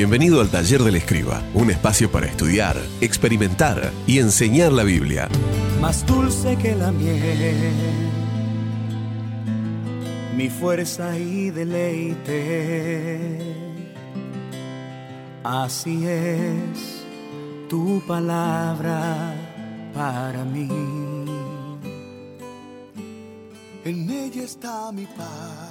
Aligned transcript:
Bienvenido 0.00 0.40
al 0.40 0.48
Taller 0.48 0.82
del 0.82 0.96
Escriba, 0.96 1.42
un 1.52 1.70
espacio 1.70 2.10
para 2.10 2.24
estudiar, 2.24 2.74
experimentar 3.02 3.92
y 4.06 4.18
enseñar 4.18 4.72
la 4.72 4.82
Biblia. 4.82 5.28
Más 5.78 6.06
dulce 6.06 6.56
que 6.56 6.74
la 6.74 6.90
miel, 6.90 7.54
mi 10.38 10.48
fuerza 10.48 11.18
y 11.18 11.50
deleite. 11.50 13.18
Así 15.44 16.06
es 16.06 17.04
tu 17.68 18.02
palabra 18.08 19.34
para 19.92 20.46
mí. 20.46 20.66
En 23.84 24.10
ella 24.10 24.44
está 24.44 24.90
mi 24.92 25.04
paz. 25.04 25.69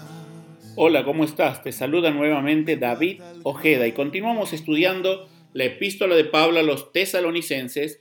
Hola, 0.82 1.04
¿cómo 1.04 1.26
estás? 1.26 1.62
Te 1.62 1.74
saluda 1.74 2.10
nuevamente 2.10 2.78
David 2.78 3.20
Ojeda 3.44 3.86
y 3.86 3.92
continuamos 3.92 4.54
estudiando 4.54 5.28
la 5.52 5.66
epístola 5.66 6.16
de 6.16 6.24
Pablo 6.24 6.58
a 6.58 6.64
los 6.64 6.94
tesalonicenses, 6.94 8.00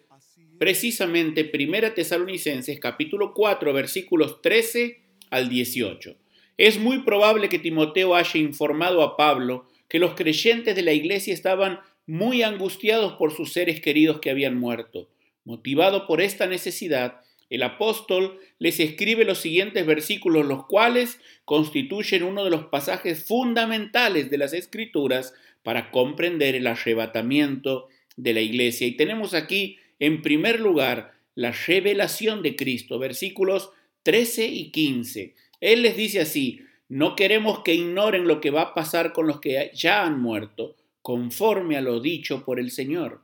precisamente 0.60 1.42
Primera 1.42 1.94
Tesalonicenses 1.94 2.78
capítulo 2.78 3.34
4 3.34 3.72
versículos 3.72 4.40
13 4.42 5.00
al 5.28 5.48
18. 5.48 6.14
Es 6.56 6.78
muy 6.78 7.00
probable 7.00 7.48
que 7.48 7.58
Timoteo 7.58 8.14
haya 8.14 8.38
informado 8.38 9.02
a 9.02 9.16
Pablo 9.16 9.66
que 9.88 9.98
los 9.98 10.14
creyentes 10.14 10.76
de 10.76 10.82
la 10.82 10.92
iglesia 10.92 11.34
estaban 11.34 11.80
muy 12.06 12.44
angustiados 12.44 13.14
por 13.14 13.34
sus 13.34 13.52
seres 13.52 13.80
queridos 13.80 14.20
que 14.20 14.30
habían 14.30 14.56
muerto. 14.56 15.10
Motivado 15.44 16.06
por 16.06 16.20
esta 16.20 16.46
necesidad, 16.46 17.22
el 17.50 17.62
apóstol 17.62 18.38
les 18.58 18.78
escribe 18.80 19.24
los 19.24 19.38
siguientes 19.38 19.86
versículos, 19.86 20.46
los 20.46 20.66
cuales 20.66 21.18
constituyen 21.44 22.22
uno 22.22 22.44
de 22.44 22.50
los 22.50 22.66
pasajes 22.66 23.24
fundamentales 23.24 24.30
de 24.30 24.38
las 24.38 24.52
escrituras 24.52 25.34
para 25.62 25.90
comprender 25.90 26.54
el 26.54 26.66
arrebatamiento 26.66 27.88
de 28.16 28.34
la 28.34 28.40
iglesia. 28.40 28.86
Y 28.86 28.96
tenemos 28.96 29.34
aquí, 29.34 29.78
en 29.98 30.22
primer 30.22 30.60
lugar, 30.60 31.14
la 31.34 31.52
revelación 31.52 32.42
de 32.42 32.56
Cristo, 32.56 32.98
versículos 32.98 33.70
13 34.02 34.46
y 34.46 34.70
15. 34.70 35.34
Él 35.60 35.82
les 35.82 35.96
dice 35.96 36.20
así, 36.20 36.62
no 36.88 37.16
queremos 37.16 37.60
que 37.60 37.74
ignoren 37.74 38.26
lo 38.26 38.40
que 38.40 38.50
va 38.50 38.62
a 38.62 38.74
pasar 38.74 39.12
con 39.12 39.26
los 39.26 39.40
que 39.40 39.70
ya 39.74 40.04
han 40.04 40.20
muerto, 40.20 40.76
conforme 41.02 41.76
a 41.76 41.80
lo 41.80 42.00
dicho 42.00 42.44
por 42.44 42.58
el 42.58 42.70
Señor. 42.70 43.20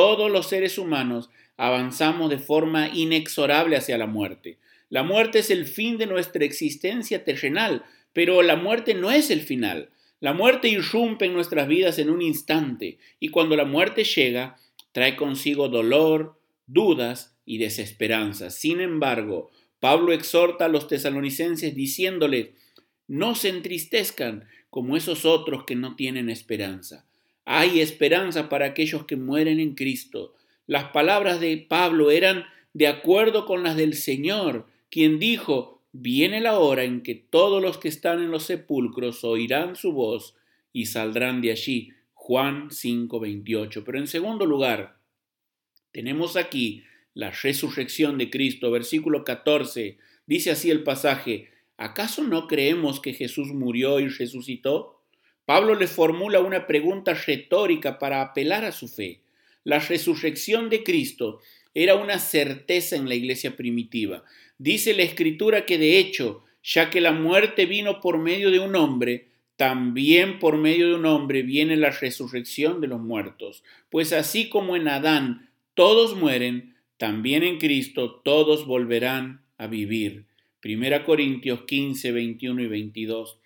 Todos 0.00 0.30
los 0.30 0.46
seres 0.46 0.78
humanos 0.78 1.28
avanzamos 1.56 2.30
de 2.30 2.38
forma 2.38 2.86
inexorable 2.86 3.76
hacia 3.76 3.98
la 3.98 4.06
muerte. 4.06 4.58
La 4.90 5.02
muerte 5.02 5.40
es 5.40 5.50
el 5.50 5.66
fin 5.66 5.98
de 5.98 6.06
nuestra 6.06 6.44
existencia 6.44 7.24
terrenal, 7.24 7.84
pero 8.12 8.42
la 8.42 8.54
muerte 8.54 8.94
no 8.94 9.10
es 9.10 9.28
el 9.32 9.40
final. 9.40 9.90
La 10.20 10.34
muerte 10.34 10.68
irrumpe 10.68 11.24
en 11.24 11.32
nuestras 11.32 11.66
vidas 11.66 11.98
en 11.98 12.10
un 12.10 12.22
instante, 12.22 12.98
y 13.18 13.30
cuando 13.30 13.56
la 13.56 13.64
muerte 13.64 14.04
llega, 14.04 14.56
trae 14.92 15.16
consigo 15.16 15.68
dolor, 15.68 16.38
dudas 16.68 17.36
y 17.44 17.58
desesperanza. 17.58 18.50
Sin 18.50 18.80
embargo, 18.80 19.50
Pablo 19.80 20.12
exhorta 20.12 20.66
a 20.66 20.68
los 20.68 20.86
tesalonicenses 20.86 21.74
diciéndoles, 21.74 22.50
no 23.08 23.34
se 23.34 23.48
entristezcan 23.48 24.46
como 24.70 24.96
esos 24.96 25.24
otros 25.24 25.64
que 25.64 25.74
no 25.74 25.96
tienen 25.96 26.30
esperanza. 26.30 27.08
Hay 27.50 27.80
esperanza 27.80 28.50
para 28.50 28.66
aquellos 28.66 29.06
que 29.06 29.16
mueren 29.16 29.58
en 29.58 29.74
Cristo. 29.74 30.34
Las 30.66 30.90
palabras 30.90 31.40
de 31.40 31.56
Pablo 31.56 32.10
eran 32.10 32.44
de 32.74 32.88
acuerdo 32.88 33.46
con 33.46 33.62
las 33.62 33.74
del 33.74 33.94
Señor, 33.94 34.66
quien 34.90 35.18
dijo, 35.18 35.82
viene 35.92 36.42
la 36.42 36.58
hora 36.58 36.84
en 36.84 37.02
que 37.02 37.14
todos 37.14 37.62
los 37.62 37.78
que 37.78 37.88
están 37.88 38.22
en 38.22 38.30
los 38.30 38.42
sepulcros 38.42 39.24
oirán 39.24 39.76
su 39.76 39.92
voz 39.94 40.36
y 40.74 40.84
saldrán 40.84 41.40
de 41.40 41.52
allí. 41.52 41.94
Juan 42.12 42.68
5:28. 42.70 43.82
Pero 43.82 43.98
en 43.98 44.08
segundo 44.08 44.44
lugar, 44.44 44.98
tenemos 45.90 46.36
aquí 46.36 46.84
la 47.14 47.30
resurrección 47.30 48.18
de 48.18 48.28
Cristo, 48.28 48.70
versículo 48.70 49.24
14. 49.24 49.96
Dice 50.26 50.50
así 50.50 50.70
el 50.70 50.82
pasaje, 50.82 51.48
¿acaso 51.78 52.22
no 52.24 52.46
creemos 52.46 53.00
que 53.00 53.14
Jesús 53.14 53.54
murió 53.54 54.00
y 54.00 54.08
resucitó? 54.08 54.97
Pablo 55.48 55.74
le 55.76 55.86
formula 55.86 56.40
una 56.40 56.66
pregunta 56.66 57.14
retórica 57.14 57.98
para 57.98 58.20
apelar 58.20 58.66
a 58.66 58.70
su 58.70 58.86
fe. 58.86 59.20
La 59.64 59.78
resurrección 59.78 60.68
de 60.68 60.84
Cristo 60.84 61.40
era 61.72 61.94
una 61.94 62.18
certeza 62.18 62.96
en 62.96 63.08
la 63.08 63.14
iglesia 63.14 63.56
primitiva. 63.56 64.24
Dice 64.58 64.92
la 64.92 65.04
escritura 65.04 65.64
que 65.64 65.78
de 65.78 65.98
hecho, 65.98 66.44
ya 66.62 66.90
que 66.90 67.00
la 67.00 67.12
muerte 67.12 67.64
vino 67.64 68.02
por 68.02 68.18
medio 68.18 68.50
de 68.50 68.58
un 68.58 68.76
hombre, 68.76 69.28
también 69.56 70.38
por 70.38 70.58
medio 70.58 70.88
de 70.88 70.96
un 70.96 71.06
hombre 71.06 71.40
viene 71.40 71.78
la 71.78 71.92
resurrección 71.92 72.82
de 72.82 72.88
los 72.88 73.00
muertos. 73.00 73.64
Pues 73.88 74.12
así 74.12 74.50
como 74.50 74.76
en 74.76 74.86
Adán 74.86 75.48
todos 75.72 76.14
mueren, 76.14 76.74
también 76.98 77.42
en 77.42 77.56
Cristo 77.56 78.20
todos 78.22 78.66
volverán 78.66 79.40
a 79.56 79.66
vivir. 79.66 80.26
Primera 80.60 81.04
Corintios 81.04 81.62
15, 81.62 82.12
21 82.12 82.60
y 82.64 82.66
22. 82.66 83.38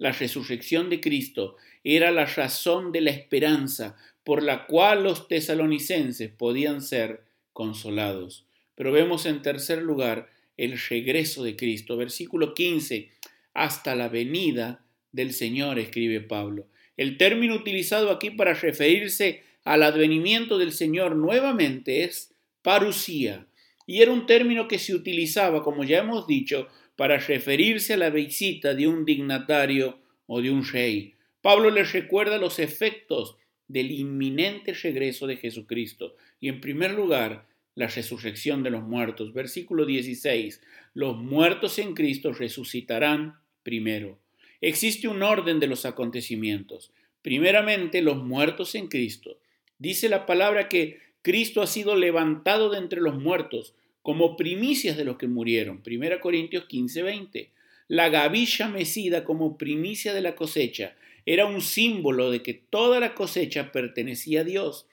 La 0.00 0.12
resurrección 0.12 0.88
de 0.88 0.98
Cristo 0.98 1.56
era 1.84 2.10
la 2.10 2.24
razón 2.24 2.90
de 2.90 3.02
la 3.02 3.10
esperanza 3.10 3.98
por 4.24 4.42
la 4.42 4.64
cual 4.64 5.04
los 5.04 5.28
tesalonicenses 5.28 6.30
podían 6.30 6.80
ser 6.80 7.22
consolados. 7.52 8.46
Pero 8.74 8.92
vemos 8.92 9.26
en 9.26 9.42
tercer 9.42 9.82
lugar 9.82 10.30
el 10.56 10.80
regreso 10.88 11.44
de 11.44 11.54
Cristo. 11.54 11.98
Versículo 11.98 12.54
15, 12.54 13.10
hasta 13.52 13.94
la 13.94 14.08
venida 14.08 14.82
del 15.12 15.34
Señor, 15.34 15.78
escribe 15.78 16.22
Pablo. 16.22 16.66
El 16.96 17.18
término 17.18 17.54
utilizado 17.54 18.10
aquí 18.10 18.30
para 18.30 18.54
referirse 18.54 19.42
al 19.64 19.82
advenimiento 19.82 20.56
del 20.56 20.72
Señor 20.72 21.14
nuevamente 21.14 22.04
es 22.04 22.32
parusía, 22.62 23.46
y 23.84 24.00
era 24.00 24.12
un 24.12 24.24
término 24.24 24.66
que 24.66 24.78
se 24.78 24.94
utilizaba, 24.94 25.62
como 25.62 25.84
ya 25.84 25.98
hemos 25.98 26.26
dicho, 26.26 26.68
para 27.00 27.16
referirse 27.16 27.94
a 27.94 27.96
la 27.96 28.10
visita 28.10 28.74
de 28.74 28.86
un 28.86 29.06
dignatario 29.06 30.00
o 30.26 30.42
de 30.42 30.50
un 30.50 30.62
rey. 30.66 31.14
Pablo 31.40 31.70
les 31.70 31.94
recuerda 31.94 32.36
los 32.36 32.58
efectos 32.58 33.38
del 33.68 33.90
inminente 33.90 34.74
regreso 34.74 35.26
de 35.26 35.38
Jesucristo. 35.38 36.14
Y 36.40 36.50
en 36.50 36.60
primer 36.60 36.92
lugar, 36.92 37.46
la 37.74 37.86
resurrección 37.86 38.62
de 38.62 38.68
los 38.68 38.82
muertos. 38.82 39.32
Versículo 39.32 39.86
16. 39.86 40.60
Los 40.92 41.16
muertos 41.16 41.78
en 41.78 41.94
Cristo 41.94 42.34
resucitarán 42.34 43.38
primero. 43.62 44.18
Existe 44.60 45.08
un 45.08 45.22
orden 45.22 45.58
de 45.58 45.68
los 45.68 45.86
acontecimientos. 45.86 46.92
Primeramente, 47.22 48.02
los 48.02 48.18
muertos 48.18 48.74
en 48.74 48.88
Cristo. 48.88 49.38
Dice 49.78 50.10
la 50.10 50.26
palabra 50.26 50.68
que 50.68 50.98
Cristo 51.22 51.62
ha 51.62 51.66
sido 51.66 51.96
levantado 51.96 52.68
de 52.68 52.76
entre 52.76 53.00
los 53.00 53.18
muertos 53.18 53.74
como 54.02 54.36
primicias 54.36 54.96
de 54.96 55.04
los 55.04 55.16
que 55.18 55.28
murieron. 55.28 55.82
1 55.86 56.20
Corintios 56.20 56.66
15, 56.66 57.02
20. 57.02 57.50
La 57.88 58.08
gavilla 58.08 58.68
mecida 58.68 59.24
como 59.24 59.58
primicia 59.58 60.14
de 60.14 60.20
la 60.20 60.36
cosecha 60.36 60.96
era 61.26 61.46
un 61.46 61.60
símbolo 61.60 62.30
de 62.30 62.42
que 62.42 62.54
toda 62.54 63.00
la 63.00 63.14
cosecha 63.14 63.72
pertenecía 63.72 64.40
a 64.40 64.44
Dios, 64.44 64.86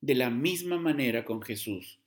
de 0.00 0.14
la 0.14 0.30
misma 0.30 0.78
manera 0.78 1.24
con 1.24 1.42
Jesús. 1.42 1.98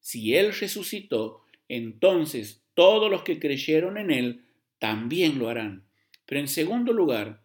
Si 0.00 0.36
Él 0.36 0.52
resucitó, 0.52 1.42
entonces 1.68 2.62
todos 2.74 3.10
los 3.10 3.22
que 3.22 3.38
creyeron 3.38 3.98
en 3.98 4.10
Él 4.10 4.44
también 4.78 5.38
lo 5.38 5.48
harán. 5.48 5.84
Pero 6.26 6.40
en 6.40 6.48
segundo 6.48 6.92
lugar, 6.92 7.42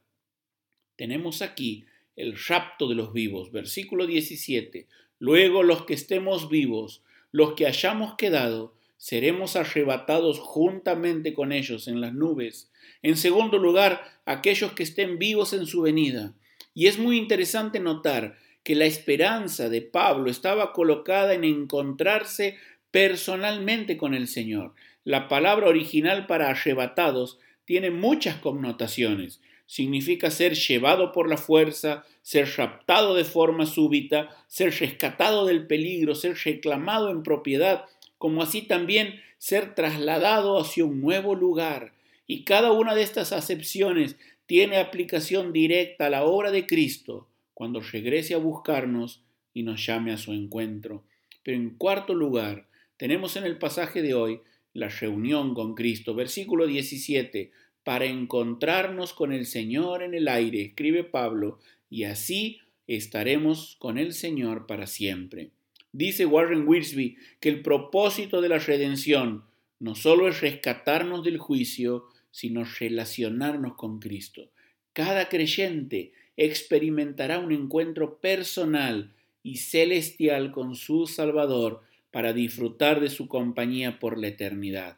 tenemos 0.95 1.41
aquí 1.41 1.85
el 2.16 2.38
rapto 2.38 2.88
de 2.88 2.95
los 2.95 3.13
vivos, 3.13 3.51
versículo 3.51 4.06
17. 4.06 4.88
Luego 5.19 5.63
los 5.63 5.85
que 5.85 5.94
estemos 5.94 6.50
vivos, 6.50 7.01
los 7.33 7.56
que 7.56 7.65
hayamos 7.68 8.13
quedado, 8.15 8.75
seremos 8.95 9.57
arrebatados 9.57 10.39
juntamente 10.39 11.33
con 11.33 11.51
ellos 11.51 11.89
en 11.89 12.00
las 12.00 12.13
nubes. 12.13 12.71
En 13.01 13.18
segundo 13.18 13.57
lugar, 13.57 14.01
aquellos 14.25 14.71
que 14.74 14.83
estén 14.83 15.19
vivos 15.19 15.51
en 15.51 15.65
su 15.65 15.81
venida. 15.81 16.35
Y 16.74 16.88
es 16.88 17.00
muy 17.00 17.18
interesante 17.18 17.80
notar 17.80 18.38
que 18.63 18.75
la 18.75 18.85
esperanza 18.85 19.68
de 19.68 19.81
Pablo 19.81 20.30
estaba 20.30 20.71
colocada 20.74 21.33
en 21.33 21.44
encontrarse 21.44 22.57
personalmente 22.91 23.97
con 23.97 24.13
el 24.13 24.27
Señor. 24.27 24.74
La 25.03 25.27
palabra 25.27 25.68
original 25.68 26.27
para 26.27 26.50
arrebatados 26.50 27.39
tiene 27.65 27.89
muchas 27.89 28.35
connotaciones. 28.38 29.41
Significa 29.73 30.29
ser 30.29 30.53
llevado 30.53 31.11
por 31.11 31.27
la 31.27 31.35
fuerza, 31.35 32.05
ser 32.21 32.47
raptado 32.57 33.15
de 33.15 33.23
forma 33.23 33.65
súbita, 33.65 34.29
ser 34.45 34.71
rescatado 34.71 35.47
del 35.47 35.65
peligro, 35.65 36.13
ser 36.13 36.37
reclamado 36.45 37.09
en 37.09 37.23
propiedad, 37.23 37.85
como 38.19 38.43
así 38.43 38.61
también 38.61 39.19
ser 39.39 39.73
trasladado 39.73 40.59
hacia 40.59 40.85
un 40.85 41.01
nuevo 41.01 41.33
lugar. 41.33 41.93
Y 42.27 42.43
cada 42.43 42.71
una 42.71 42.93
de 42.93 43.01
estas 43.01 43.33
acepciones 43.33 44.15
tiene 44.45 44.77
aplicación 44.77 45.51
directa 45.51 46.05
a 46.05 46.11
la 46.11 46.23
obra 46.23 46.51
de 46.51 46.67
Cristo 46.67 47.27
cuando 47.55 47.79
regrese 47.79 48.35
a 48.35 48.37
buscarnos 48.37 49.23
y 49.55 49.63
nos 49.63 49.83
llame 49.83 50.11
a 50.11 50.17
su 50.17 50.33
encuentro. 50.33 51.03
Pero 51.41 51.57
en 51.57 51.71
cuarto 51.71 52.13
lugar, 52.13 52.67
tenemos 52.95 53.37
en 53.37 53.45
el 53.45 53.57
pasaje 53.57 54.03
de 54.03 54.13
hoy 54.13 54.41
la 54.73 54.89
reunión 54.89 55.55
con 55.55 55.73
Cristo. 55.73 56.13
Versículo 56.13 56.67
17, 56.67 57.51
para 57.83 58.06
encontrarnos 58.06 59.13
con 59.13 59.33
el 59.33 59.45
Señor 59.45 60.03
en 60.03 60.13
el 60.13 60.27
aire, 60.27 60.62
escribe 60.62 61.03
Pablo, 61.03 61.59
y 61.89 62.06
así 62.06 62.59
estaremos 62.88 63.75
con 63.80 63.97
el 63.97 64.13
Señor 64.13 64.65
para 64.65 64.88
siempre. 64.88 65.51
Dice 65.91 66.25
Warren 66.25 66.68
Wiersbe 66.68 67.18
que 67.39 67.50
el 67.50 67.62
propósito 67.62 68.41
de 68.41 68.50
la 68.50 68.57
redención 68.57 69.44
no 69.80 69.95
solo 69.95 70.27
es 70.27 70.41
rescatarnos 70.41 71.24
del 71.24 71.38
juicio, 71.38 72.06
sino 72.31 72.63
relacionarnos 72.63 73.75
con 73.75 74.00
Cristo. 74.00 74.50
Cada 74.94 75.30
creyente 75.30 76.13
experimentará 76.35 77.39
un 77.39 77.51
encuentro 77.51 78.19
personal 78.19 79.13
y 79.44 79.57
celestial 79.57 80.51
con 80.51 80.75
su 80.75 81.06
Salvador 81.06 81.81
para 82.12 82.33
disfrutar 82.33 83.01
de 83.01 83.09
su 83.09 83.27
compañía 83.27 84.00
por 84.00 84.18
la 84.18 84.30
eternidad. 84.30 84.97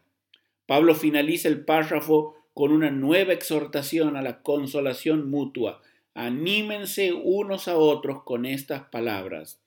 Pablo 0.66 0.96
finaliza 0.96 1.48
el 1.48 1.66
párrafo 1.66 2.36
con 2.56 2.72
una 2.72 2.90
nueva 2.90 3.34
exhortación 3.34 4.16
a 4.16 4.22
la 4.22 4.42
consolación 4.42 5.30
mutua. 5.30 5.82
Anímense 6.14 7.12
unos 7.12 7.68
a 7.68 7.78
otros 7.78 8.24
con 8.24 8.46
estas 8.46 8.84
palabras. 8.84 9.60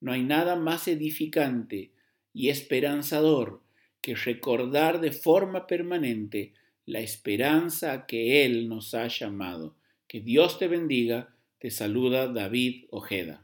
No 0.00 0.10
hay 0.10 0.24
nada 0.24 0.56
más 0.56 0.88
edificante 0.88 1.92
y 2.34 2.48
esperanzador 2.48 3.62
que 4.00 4.16
recordar 4.16 5.00
de 5.00 5.12
forma 5.12 5.68
permanente 5.68 6.52
la 6.84 6.98
esperanza 6.98 8.06
que 8.06 8.44
Él 8.44 8.68
nos 8.68 8.92
ha 8.94 9.06
llamado. 9.06 9.76
Que 10.08 10.20
Dios 10.20 10.58
te 10.58 10.66
bendiga. 10.66 11.32
Te 11.60 11.70
saluda 11.70 12.26
David 12.26 12.86
Ojeda. 12.90 13.40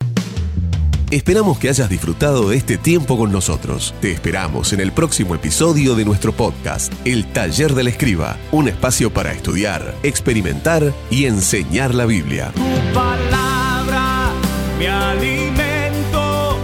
Esperamos 1.11 1.59
que 1.59 1.71
hayas 1.71 1.89
disfrutado 1.89 2.53
este 2.53 2.77
tiempo 2.77 3.17
con 3.17 3.33
nosotros. 3.33 3.95
Te 4.03 4.13
esperamos 4.13 4.75
en 4.75 4.81
el 4.81 4.93
próximo 4.93 5.35
episodio 5.35 5.95
de 5.95 6.05
nuestro 6.05 6.33
podcast, 6.33 6.93
El 7.07 7.25
Taller 7.33 7.75
del 7.75 7.89
Escriba, 7.89 8.37
un 8.53 8.69
espacio 8.69 9.11
para 9.11 9.33
estudiar, 9.33 9.95
experimentar 10.03 10.93
y 11.11 11.25
enseñar 11.25 11.95
la 11.95 12.05
Biblia. 12.05 12.53
Tu 12.55 12.93
palabra, 12.93 14.33
mi 14.79 14.85
alimento, 14.85 16.59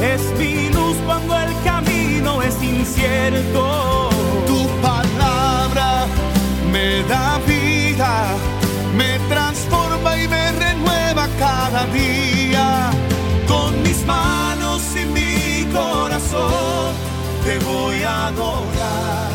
es 0.00 0.22
mi 0.38 0.70
luz 0.70 0.96
cuando 1.04 1.38
el 1.38 1.52
camino 1.62 2.42
es 2.42 2.54
incierto. 2.62 3.89
Te 17.50 17.58
voy 17.64 18.02
a 18.04 18.26
adorar. 18.28 19.29